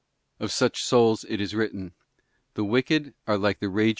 Of 0.39 0.51
such 0.51 0.83
souls 0.83 1.23
is 1.23 1.53
it 1.53 1.55
written, 1.55 1.93
'The 2.55 2.63
wicked 2.65 3.13
are 3.27 3.37
like 3.37 3.59
the 3.59 3.69
f) 3.71 3.77
Il. 3.77 3.89